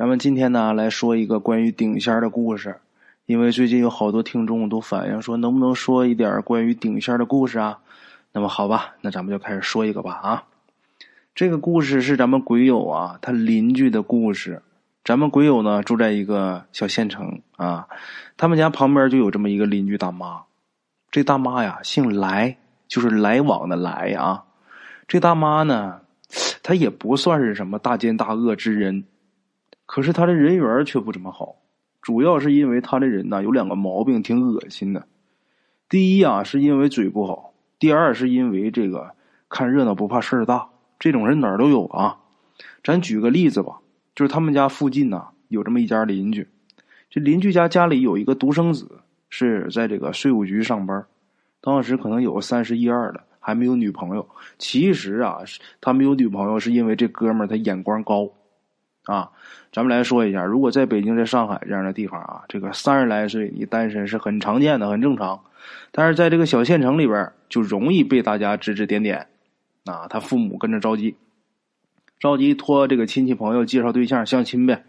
[0.00, 2.76] 咱们今天呢来说一个关于顶仙的故事，
[3.26, 7.80] 因为最近有好多听众都反映说，能不能说一点关于顶仙的故事啊？
[8.32, 10.44] 那么好吧，那咱们就开始说一个吧啊。
[11.34, 14.62] 这个故事是咱们鬼友啊他邻居的故事。
[15.04, 17.86] 咱们鬼友呢住在一个小县城啊，
[18.38, 20.44] 他们家旁边就有这么一个邻居大妈。
[21.10, 22.56] 这大妈呀姓来，
[22.88, 24.44] 就是来往的来啊。
[25.06, 26.00] 这大妈呢，
[26.62, 29.04] 她也不算是什么大奸大恶之人。
[29.90, 31.56] 可是他的人缘却不怎么好，
[32.00, 35.08] 主要是因为他的人呢有两个毛病，挺恶心的。
[35.88, 39.10] 第一啊，是因为嘴不好；第二是因为这个
[39.48, 40.68] 看热闹不怕事儿大。
[41.00, 42.18] 这种人哪儿都有啊。
[42.84, 43.80] 咱举个例子吧，
[44.14, 46.46] 就是他们家附近呢有这么一家邻居，
[47.10, 51.04] 这邻居家家里有一个独生子，是在这个税务局上班，
[51.60, 54.28] 当时可能有个三十一二了，还没有女朋友。
[54.56, 55.38] 其实啊，
[55.80, 58.30] 他没有女朋友是因为这哥们儿他眼光高。
[59.04, 59.30] 啊，
[59.72, 65.40] 咱们来说一下，如果在北京、在上海这样的地方啊，这个三十来岁你单身是很常见的，很正常。
[65.90, 69.26] 但是在这个小县城里边，就容易被大家指指点点。
[69.86, 71.16] 啊，他父母跟着着急，
[72.18, 74.84] 着急托这个亲戚朋友介绍对象相亲呗。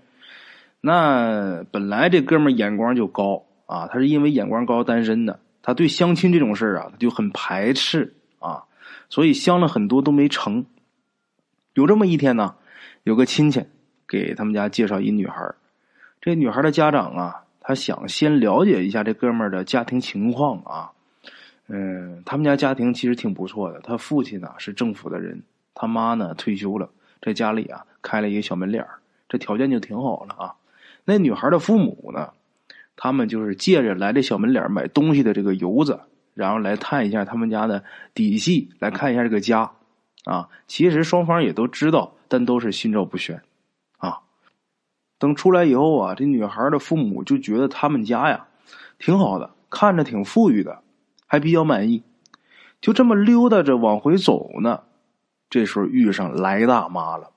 [0.82, 8.66] 那本来这哥们眼光就高啊，他是因为眼光高单身的，他对相亲这种事啊，他就很排斥啊，
[9.10, 10.66] 所以相了很多都没成。
[11.74, 12.56] 有这么一天呢，
[13.04, 13.66] 有个亲戚。
[14.12, 15.56] 给他们家介绍一女孩
[16.20, 20.92] 这女孩的家长啊，他想先了解一下这哥们儿的家庭情况啊。
[21.68, 25.42] 嗯，他们家家庭其实挺不错的，他父亲呢是政府的人，
[25.74, 26.90] 他妈呢退休了，
[27.22, 30.56] 在家里啊开了一个小门脸儿这条件就挺好了啊。
[31.06, 32.32] 那女孩的父母呢，
[32.98, 36.02] 他们就是借着来这小门脸买东西的这个由子，
[36.34, 39.72] 然后来探一下他们家的底细，来看一下这个家
[40.26, 40.50] 啊。
[40.68, 43.42] 其实双方也都知道，但都是心照不宣。
[44.02, 44.20] 啊
[45.18, 48.48] 等出来以后啊，这女孩的父母就觉得他们家呀
[49.00, 50.82] 挺好的，看着挺富裕的，
[51.26, 52.04] 还比较满意。
[52.82, 54.82] 就这么溜达着往回走呢，
[55.50, 57.32] 这时候遇上来大妈了。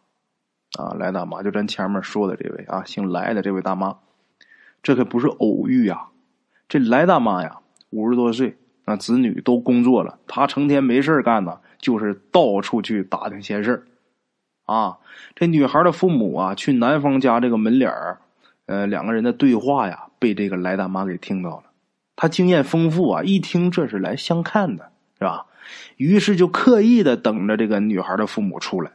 [0.79, 3.99] 啊，来大妈就咱前面说的这位啊，姓来的这位大妈，
[4.83, 6.09] 这可不是偶遇呀。
[6.69, 7.59] 这来大妈呀，
[7.91, 13.87] 五十多岁，那子女都工作了，她成天没事干呢，就是到处去打听闲事
[14.65, 14.99] 啊，
[15.35, 18.19] 这女孩的父母啊，去男方家这个门脸儿，
[18.67, 21.65] 呃，两个人的对话呀，被这个来大妈给听到了。
[22.17, 25.47] 她经验丰富啊，一听这是来相看的，是吧？
[25.97, 28.93] 于是就刻意的等着这个女孩的父母出来。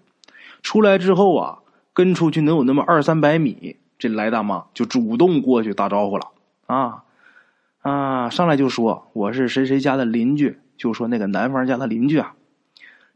[0.62, 1.60] 出来之后啊，
[1.94, 6.28] 跟出去能有那么二三百米，这来大妈就主动过去打招呼了。
[6.66, 7.04] 啊
[7.82, 12.34] 啊，上来就说我是谁谁家的邻居，就说那个男方家的邻居啊。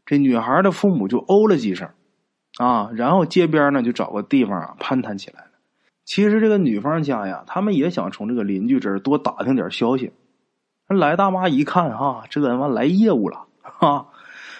[0.06, 1.88] 这女孩的父母就哦了几声。
[2.58, 5.48] 啊，然后街边呢就找个地方啊攀谈起来了。
[6.04, 10.12] 其实这个女方家呀，他们也想从这个邻居这儿多打听点消息。
[10.86, 14.08] 来大妈一看哈，这他妈来业务了哈，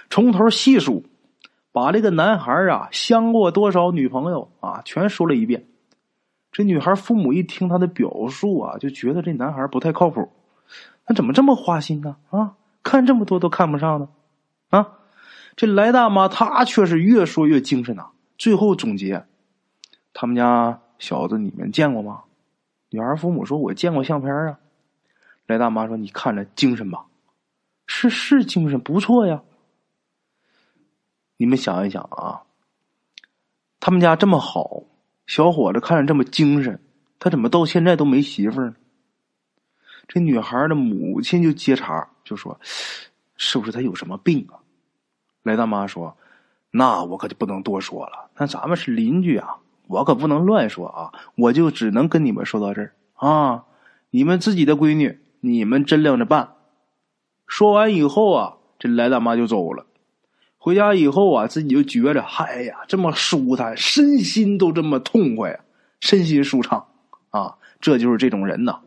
[0.08, 1.04] 从头细数，
[1.70, 5.66] 把这个男孩啊相过多少女朋友啊全说了一遍。
[6.50, 10.30] 这女孩父母一听他的表述啊，就觉得这男孩不太靠谱。
[11.04, 12.16] 他怎么这么花心呢？
[12.30, 14.08] 啊，看这么多都看不上呢？
[14.70, 14.88] 啊？
[15.56, 18.10] 这来大妈，她却是越说越精神呐。
[18.36, 19.24] 最后总结，
[20.12, 22.24] 他们家小子你们见过吗？
[22.90, 24.58] 女孩父母说：“我见过相片啊。”
[25.46, 27.06] 来大妈说：“你看着精神吧，
[27.86, 29.42] 是是精神不错呀。”
[31.36, 32.42] 你们想一想啊，
[33.80, 34.84] 他们家这么好，
[35.26, 36.80] 小伙子看着这么精神，
[37.18, 38.74] 他怎么到现在都没媳妇呢？
[40.08, 42.58] 这女孩的母亲就接茬就说
[43.36, 44.58] ：“是不是他有什么病啊？”
[45.44, 46.16] 来大妈说
[46.72, 48.30] ：“那我可就不能多说了。
[48.36, 51.12] 那咱们是邻居啊，我可不能乱说啊。
[51.36, 53.64] 我就只能跟你们说到这儿啊。
[54.10, 56.54] 你们自己的闺女，你们掂量着办。”
[57.46, 59.86] 说完以后啊，这来大妈就走了。
[60.56, 65.60] 回家以后啊，自己就觉着，嗨呀，这么舒坦，身心都这么痛快，
[66.00, 66.86] 身心舒畅
[67.28, 67.56] 啊。
[67.82, 68.78] 这就是这种人呐。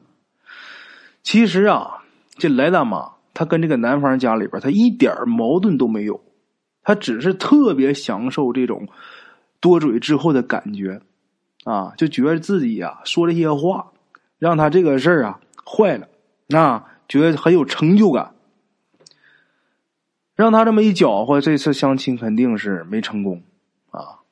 [1.21, 2.03] 其实啊，
[2.37, 6.19] 这来大妈她跟这个男方家里边，她一点矛盾都没有。
[6.87, 8.87] 他只是特别享受这种
[9.59, 11.01] 多嘴之后的感觉，
[11.65, 13.91] 啊，就觉得自己呀说这些话，
[14.39, 16.07] 让他这个事儿啊坏了，
[16.47, 18.33] 那觉得很有成就感。
[20.33, 23.43] 让他这么一搅和，这次相亲肯定是没成功
[23.91, 24.23] 啊。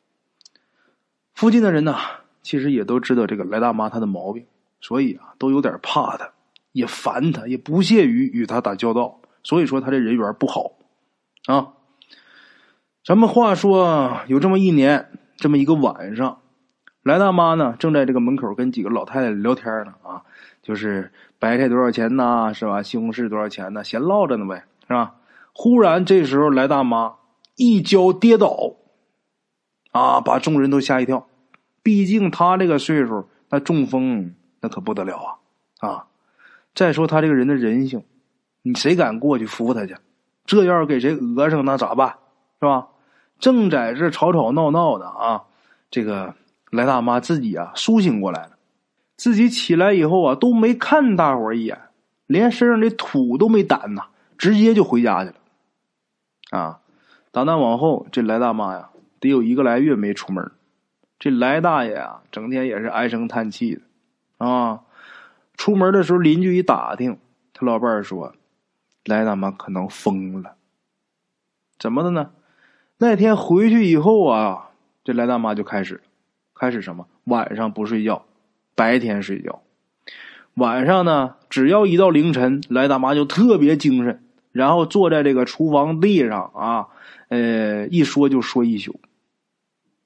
[1.33, 1.97] 附近的人呢，
[2.41, 4.45] 其实也都知道这个来大妈她的毛病，
[4.79, 6.31] 所以啊，都有点怕她，
[6.71, 9.19] 也烦她，也不屑于与她打交道。
[9.43, 10.77] 所以说，他这人缘不好
[11.47, 11.73] 啊。
[13.05, 16.39] 咱们话说，有这么一年，这么一个晚上，
[17.03, 20.23] 来大妈呢，正在这个门口跟几个老太太聊天呢啊，
[20.63, 22.81] 就是白菜多少钱呐，是吧？
[22.81, 23.83] 西红柿多少钱呢？
[23.83, 25.13] 闲唠着呢呗，是吧？
[25.53, 27.13] 忽然这时候来大妈
[27.55, 28.73] 一跤跌倒，
[29.91, 31.27] 啊，把众人都吓一跳。
[31.83, 35.39] 毕竟她这个岁数，那中风那可不得了
[35.79, 36.07] 啊啊！
[36.73, 38.03] 再说他这个人的人性，
[38.63, 39.95] 你谁敢过去扶他去？
[40.47, 42.15] 这要是给谁讹上，那咋办？
[42.59, 42.87] 是吧？
[43.39, 45.43] 正在这吵吵闹闹的啊，
[45.89, 46.33] 这个。
[46.71, 48.57] 来大妈自己啊苏醒过来了，
[49.15, 51.79] 自己起来以后啊都没看大伙一眼，
[52.27, 55.35] 连身上的土都没掸呐，直接就回家去了。
[56.49, 56.81] 啊，
[57.31, 58.89] 打那往后，这来大妈呀
[59.21, 60.51] 得有一个来月没出门，
[61.17, 64.81] 这来大爷啊整天也是唉声叹气的啊。
[65.55, 67.17] 出门的时候，邻居一打听，
[67.53, 68.33] 他老伴儿说，
[69.05, 70.55] 来大妈可能疯了。
[71.79, 72.31] 怎么的呢？
[72.97, 74.69] 那天回去以后啊，
[75.03, 76.01] 这来大妈就开始。
[76.53, 77.07] 开始什么？
[77.25, 78.23] 晚上不睡觉，
[78.75, 79.61] 白天睡觉。
[80.53, 86.87] 晚上呢，只要一到凌晨，来大妈就特别精神，然后坐在这个厨房地上啊，
[87.27, 89.01] 呃，一说就说一宿。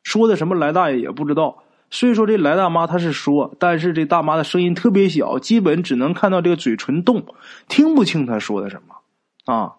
[0.02, 1.62] 说的什么来大爷也不知道。
[1.92, 7.26] 虽说这来大妈她是说，但是这大妈的声音特别小，基本只能看到这个嘴唇动，
[7.68, 9.76] 听不清她说的什么啊。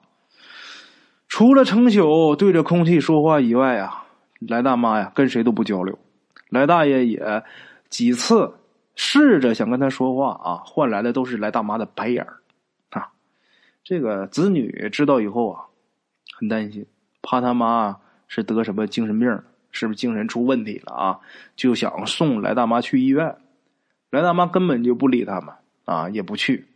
[1.31, 4.05] 除了成宿对着空气说话以外啊，
[4.41, 5.97] 来大妈呀跟谁都不交流。
[6.49, 7.43] 来大爷也
[7.89, 8.53] 几次
[8.97, 12.41] 试着想跟他说话啊，换来的都是来大妈的白眼儿
[12.91, 13.09] 啊。
[13.85, 15.65] 这个子女知道以后啊，
[16.35, 16.85] 很担心，
[17.23, 17.97] 怕他妈
[18.27, 19.41] 是得什么精神病，
[19.71, 21.21] 是不是精神出问题了啊？
[21.55, 23.37] 就想送来大妈去医院。
[24.11, 25.55] 来大妈根本就不理他们
[25.85, 26.67] 啊，也不去。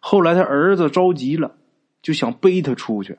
[0.00, 1.52] 后来他儿子着急了，
[2.02, 3.16] 就想背他出去。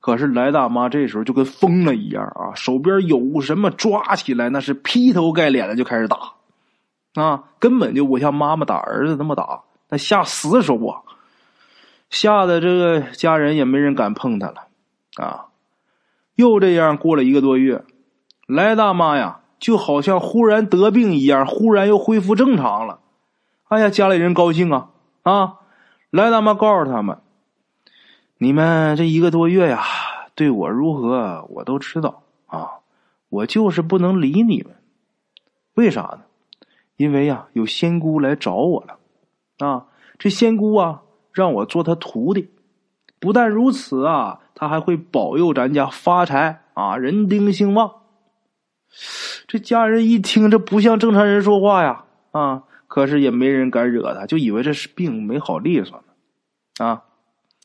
[0.00, 6.32] 可是来大妈这时候就跟疯了一样啊，手边有什么抓起来，那是劈头盖脸的就开始打，
[7.14, 11.02] 啊，根本就不像妈妈打儿子那么打，那下死手啊，
[12.08, 14.68] 吓得这个家人也没人敢碰他了，
[15.16, 15.48] 啊，
[16.34, 17.84] 又这样过了一个多月，
[18.46, 23.00] 来大妈呀，就好像忽然得病一样，忽然又恢复正常了，
[23.68, 24.88] 哎呀，家里人高兴啊
[25.24, 25.56] 啊，
[26.10, 27.18] 来大妈告诉他们。
[28.42, 29.82] 你们这一个多月呀，
[30.34, 32.80] 对我如何我都知道啊，
[33.28, 34.76] 我就是不能理你们，
[35.74, 36.22] 为啥呢？
[36.96, 39.88] 因为呀，有仙姑来找我了，啊，
[40.18, 41.02] 这仙姑啊，
[41.34, 42.48] 让我做她徒弟。
[43.18, 47.92] 不但如此啊，她还会保佑咱家发财啊，人丁兴旺。
[49.46, 57.02] 这家人一听，这不像正常人说话呀，啊，可是也没人敢惹他，就以为这是病没好利索呢，啊，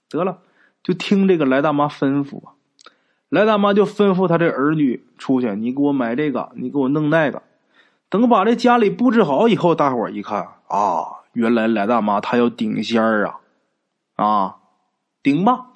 [0.10, 0.40] 得了。
[0.86, 2.54] 就听这个来大妈吩咐啊，
[3.30, 7.42] 来大妈就吩咐他这儿女出去，你给我买这个，你给我弄那个。
[8.08, 13.40] 等把这家里布置好以后，大伙儿一看啊，原来来大妈她要顶仙儿啊，
[14.14, 14.58] 啊，
[15.24, 15.70] 顶吧。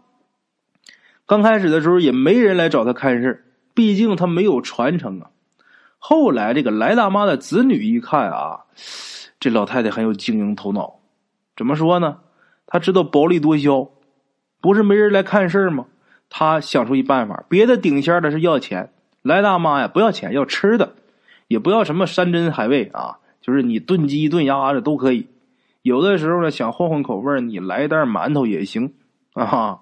[1.26, 5.32] 刚开始的时候也没人来找他看事毕竟他没有传承啊。
[5.98, 8.66] 后来这个来大妈的子女一看啊，
[9.40, 11.00] 这老太太很有经营头脑，
[11.58, 12.20] 怎么说呢？
[12.68, 13.90] 她知道薄利多销。
[14.62, 15.86] 不是没人来看事儿吗？
[16.30, 20.94] 他想出一办法，别的顶仙的是要钱，来大妈呀不要钱，要吃的，
[21.48, 25.28] 也不要什么山珍海味啊，就是你炖鸡炖鸭子都可以。
[25.82, 28.94] 有的时候呢想换换口味你来一袋馒头也行
[29.34, 29.80] 啊。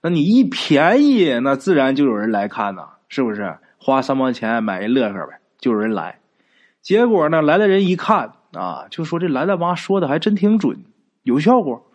[0.00, 3.56] 那你一便宜，那自然就有人来看呐，是不是？
[3.78, 6.20] 花三毛钱买一乐呵呗，就有人来。
[6.80, 10.84] 结果呢，来的人一看啊，就说这来大妈说的还真挺准，
[11.22, 11.85] 有效果。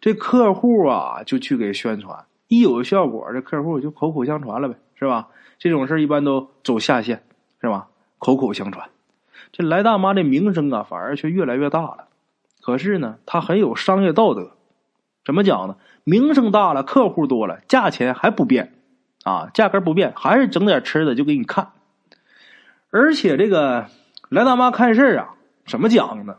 [0.00, 5.28] 这客户啊，就去给宣传，一有效果，这客户就口口相传了呗，是吧？
[5.58, 7.22] 这种事一般都走下线，
[7.60, 7.88] 是吧？
[8.18, 8.88] 口口相传，
[9.52, 12.08] 这来大妈的名声啊，反而却越来越大了。
[12.62, 14.52] 可是呢，她很有商业道德，
[15.24, 15.76] 怎么讲呢？
[16.04, 18.72] 名声大了，客户多了，价钱还不变，
[19.22, 21.72] 啊，价格不变，还是整点吃的就给你看。
[22.90, 23.86] 而且这个
[24.30, 25.34] 来大妈看事啊，
[25.66, 26.36] 怎么讲呢？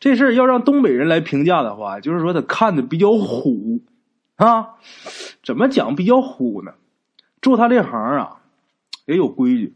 [0.00, 3.80] 这事儿要让东北人来评价的话，就是说他看的比较虎，
[4.36, 4.76] 啊，
[5.42, 6.72] 怎么讲比较虎呢？
[7.42, 8.40] 做他这行啊，
[9.06, 9.74] 也有规矩，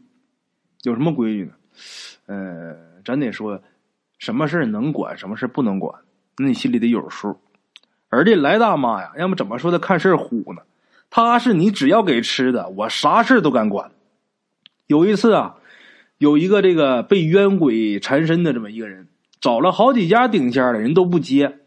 [0.83, 1.51] 有什么规矩呢？
[2.27, 3.61] 呃，咱得说，
[4.17, 6.01] 什么事能管，什么事不能管，
[6.37, 7.37] 那你心里得有数。
[8.09, 10.61] 而这来大妈呀，要么怎么说他看事虎呢？
[11.09, 13.91] 他是你只要给吃的，我啥事都敢管。
[14.87, 15.57] 有一次啊，
[16.17, 19.09] 有一个这个被冤鬼缠身的这么一个人。
[19.43, 21.59] 找了好几家顶仙的人都不接，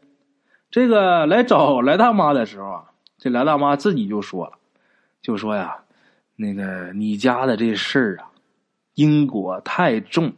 [0.71, 2.85] 这个来找 来大妈的时候啊，
[3.18, 4.52] 这来大妈自己就说了，
[5.21, 5.80] 就说呀，
[6.37, 8.30] 那个你家的这事儿啊，
[8.95, 10.33] 因果太重，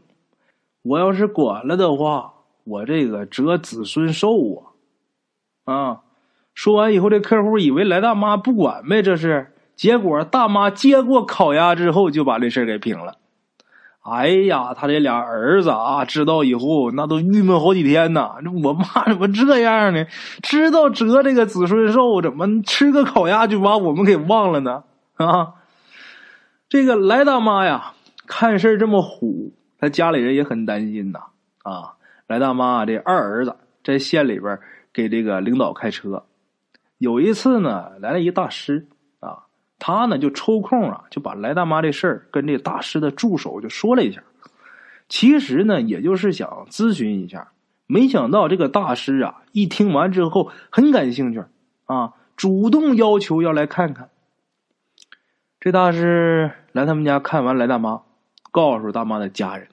[0.83, 4.65] 我要是管了的话，我这个折子孙寿
[5.65, 5.73] 啊！
[5.73, 6.01] 啊，
[6.55, 9.55] 说完以后，这客户以为来大妈不管呗，这是。
[9.77, 13.17] 结果大妈接过烤鸭之后，就把这事给平了。
[14.11, 18.37] 哎呀，他这俩儿子啊，知道以后那都郁闷好几天呐。
[18.63, 20.05] 我妈怎么这样呢？
[20.43, 24.85] 知道折这个子孙寿，怎么吃个烤鸭就把我们给忘了呢？
[25.17, 25.55] 啊！
[26.69, 27.93] 这个来大妈呀，
[28.27, 31.21] 看事这么虎，他家里人也很担心呐。
[31.63, 31.95] 啊，
[32.27, 34.59] 来大妈这二儿子在县里边
[34.93, 36.25] 给这个领导开车，
[36.99, 38.87] 有一次呢，来了一大师。
[39.79, 44.23] 他呢就抽空啊，就把来大妈这事儿跟这大师的助手就说了一下。
[45.09, 47.53] 其实呢，也就是想咨询一下。
[47.87, 51.43] 没想到这个大师啊，一听完之后很感兴趣
[51.87, 54.11] 啊，主动要求要来看看。
[55.61, 58.03] 这大师来他们家看完来大妈，
[58.51, 59.69] 告诉大妈的家人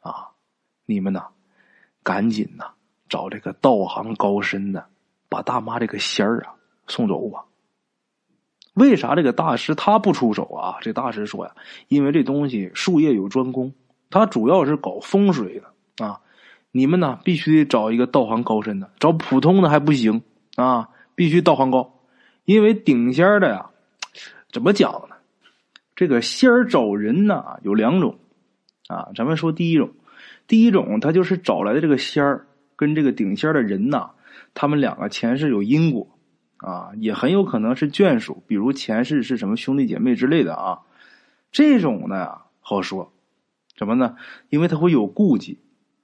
[0.00, 0.30] 啊
[0.86, 1.28] ：“你们呐，
[2.02, 2.72] 赶紧呐，
[3.08, 4.84] 找这个道行高深的，
[5.28, 6.54] 把大妈这个仙儿啊
[6.88, 7.44] 送走吧。”
[8.74, 10.76] 为啥这个大师他不出手啊？
[10.80, 11.52] 这大师说呀，
[11.88, 13.72] 因为这东西术业有专攻，
[14.10, 16.20] 他主要是搞风水的啊。
[16.72, 20.22] 你们呢，必须得找一个道行高深的，找普通的还不行
[20.56, 22.00] 啊，必须道行高。
[22.44, 23.70] 因为顶仙儿的呀，
[24.50, 25.14] 怎么讲呢？
[25.94, 28.18] 这个仙儿找人呢有两种
[28.88, 29.10] 啊。
[29.14, 29.90] 咱们说第一种，
[30.48, 34.10] 第一种他就是找来的这个仙儿跟这个顶仙的人呐，
[34.52, 36.08] 他们两个前世有因果。
[36.64, 40.80] 啊，也很有可能是眷属，比如前世是什么兄弟姐妹之类的啊。
[41.52, 43.12] 这种呢好说，
[43.76, 44.16] 什么呢？
[44.48, 45.60] 因为他会有顾忌，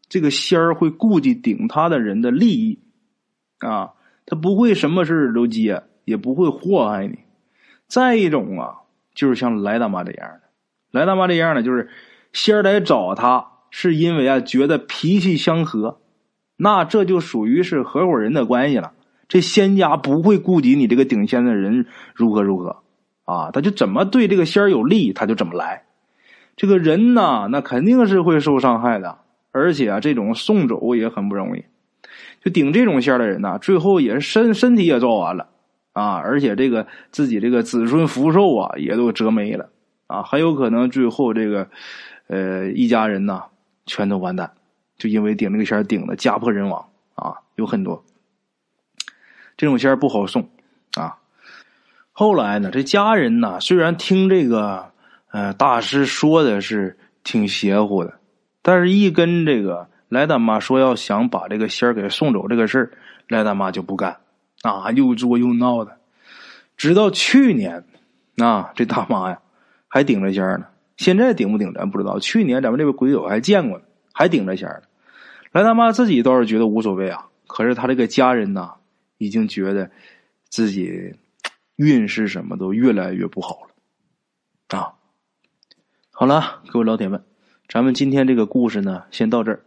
[0.08, 2.78] 这个仙儿会顾忌顶他的人的利益
[3.60, 3.94] 啊，
[4.26, 7.20] 他不会什么事都接，也不会祸害你。
[7.88, 8.82] 再一种啊，
[9.14, 10.40] 就是像来大妈这样的，
[10.90, 11.88] 来大妈这样的就是
[12.32, 16.00] 仙儿来找他，是因为啊觉得脾气相合，
[16.56, 18.92] 那这就属于是合伙人的关系了。
[19.30, 22.78] 这仙家不会顾及你这个顶仙的人如何如何
[23.24, 25.84] 啊，他就怎么对这个仙有利，他就怎么来。
[26.56, 29.18] 这个人呢，那肯定是会受伤害的，
[29.52, 31.64] 而且啊，这种送走也很不容易。
[32.42, 35.46] 就顶这种仙的人呢，最后也是身身体也糟完了
[35.92, 39.70] 啊，而且这个自己这个子孙福寿啊，也都折没了
[40.08, 41.68] 啊，很有可能最后这个
[42.26, 43.44] 呃一家人呐
[43.86, 44.50] 全都完蛋，
[44.98, 48.04] 就因为顶这个仙顶的家破人亡啊，有很多。
[49.60, 50.48] 这种仙儿不好送，
[50.96, 51.18] 啊！
[52.12, 54.90] 后来呢，这家人呢，虽然听这个
[55.30, 58.14] 呃大师说的是挺邪乎的，
[58.62, 62.90] 但是一跟这个来大妈说要想把这个仙儿给送走这个事儿，
[63.28, 64.16] 来大妈就不干，
[64.62, 65.98] 啊，又作又闹的。
[66.78, 67.84] 直到去年，
[68.38, 69.40] 啊，这大妈呀
[69.88, 72.18] 还顶着仙儿呢，现在顶不顶咱不知道。
[72.18, 74.86] 去年咱们这个鬼友还见过呢，还顶着仙儿呢。
[75.52, 78.76] 来大妈自己倒是觉得无所谓啊，可是他这个家人呐。
[79.20, 79.90] 已经觉得
[80.48, 81.14] 自己
[81.76, 84.96] 运势什么都越来越不好了，啊！
[86.10, 87.22] 好了，各位老铁们，
[87.68, 89.62] 咱们今天这个故事呢，先到这儿。